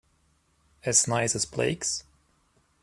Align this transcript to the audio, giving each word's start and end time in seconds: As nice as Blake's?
As 0.83 1.07
nice 1.07 1.35
as 1.35 1.45
Blake's? 1.45 2.03